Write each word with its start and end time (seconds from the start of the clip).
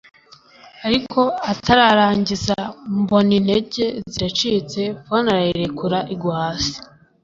ariko. 0.87 1.21
atararangiza 1.51 2.55
mbona 3.01 3.31
intege 3.39 3.83
ziracitse 4.11 4.81
phone 5.05 5.27
arayirekura 5.33 5.99
igwa 6.13 6.33
hasi 6.41 6.75